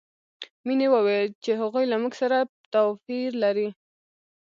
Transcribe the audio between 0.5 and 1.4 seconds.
مینې وویل